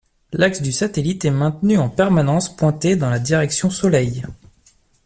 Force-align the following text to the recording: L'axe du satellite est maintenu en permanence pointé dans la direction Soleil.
L'axe 0.33 0.63
du 0.63 0.71
satellite 0.71 1.25
est 1.25 1.29
maintenu 1.29 1.77
en 1.77 1.87
permanence 1.87 2.55
pointé 2.55 2.95
dans 2.95 3.11
la 3.11 3.19
direction 3.19 3.69
Soleil. 3.69 4.23